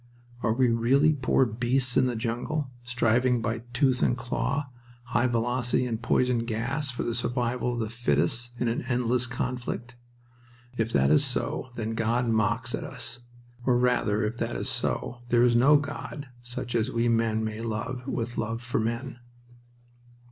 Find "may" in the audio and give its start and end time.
17.43-17.61